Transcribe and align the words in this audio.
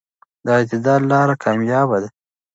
د 0.45 0.47
اعتدال 0.57 1.01
لاره 1.11 1.35
کاميابه 1.43 1.97
ده. 2.03 2.09